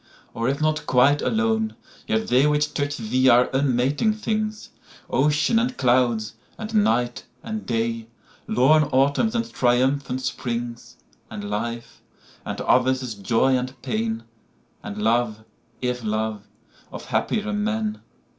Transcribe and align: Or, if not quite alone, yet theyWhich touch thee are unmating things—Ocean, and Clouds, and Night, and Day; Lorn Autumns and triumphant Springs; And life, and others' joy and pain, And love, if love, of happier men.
Or, 0.33 0.49
if 0.49 0.59
not 0.59 0.87
quite 0.87 1.21
alone, 1.21 1.75
yet 2.07 2.21
theyWhich 2.21 2.73
touch 2.73 2.97
thee 2.97 3.29
are 3.29 3.49
unmating 3.53 4.15
things—Ocean, 4.15 5.59
and 5.59 5.77
Clouds, 5.77 6.33
and 6.57 6.73
Night, 6.73 7.25
and 7.43 7.67
Day; 7.67 8.07
Lorn 8.47 8.81
Autumns 8.85 9.35
and 9.35 9.53
triumphant 9.53 10.23
Springs; 10.23 10.97
And 11.29 11.47
life, 11.47 12.01
and 12.43 12.59
others' 12.61 13.13
joy 13.13 13.55
and 13.55 13.79
pain, 13.83 14.23
And 14.81 14.99
love, 15.03 15.43
if 15.81 16.03
love, 16.03 16.47
of 16.91 17.05
happier 17.05 17.53
men. 17.53 18.01